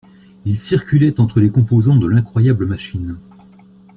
ils 0.45 0.57
circulaient 0.57 1.19
entre 1.19 1.39
les 1.39 1.51
composants 1.51 1.95
de 1.95 2.07
l’incroyable 2.07 2.65
machine 2.65 3.19